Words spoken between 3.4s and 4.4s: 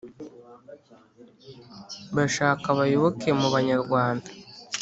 banyarwanda.